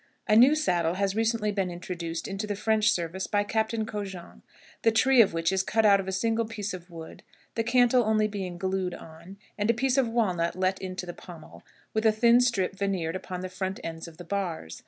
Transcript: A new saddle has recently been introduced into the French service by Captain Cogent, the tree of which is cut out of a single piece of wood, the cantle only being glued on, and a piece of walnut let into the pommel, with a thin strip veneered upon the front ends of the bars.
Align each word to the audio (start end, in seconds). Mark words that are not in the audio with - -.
A 0.27 0.35
new 0.35 0.55
saddle 0.55 0.95
has 0.95 1.15
recently 1.15 1.51
been 1.51 1.69
introduced 1.69 2.27
into 2.27 2.47
the 2.47 2.55
French 2.55 2.89
service 2.89 3.27
by 3.27 3.43
Captain 3.43 3.85
Cogent, 3.85 4.41
the 4.81 4.91
tree 4.91 5.21
of 5.21 5.31
which 5.31 5.51
is 5.51 5.61
cut 5.61 5.85
out 5.85 5.99
of 5.99 6.07
a 6.07 6.11
single 6.11 6.45
piece 6.45 6.73
of 6.73 6.89
wood, 6.89 7.21
the 7.53 7.63
cantle 7.63 8.03
only 8.03 8.27
being 8.27 8.57
glued 8.57 8.95
on, 8.95 9.37
and 9.59 9.69
a 9.69 9.75
piece 9.75 9.99
of 9.99 10.07
walnut 10.09 10.55
let 10.55 10.81
into 10.81 11.05
the 11.05 11.13
pommel, 11.13 11.61
with 11.93 12.07
a 12.07 12.11
thin 12.11 12.41
strip 12.41 12.75
veneered 12.75 13.15
upon 13.15 13.41
the 13.41 13.47
front 13.47 13.79
ends 13.83 14.07
of 14.07 14.17
the 14.17 14.25
bars. 14.25 14.79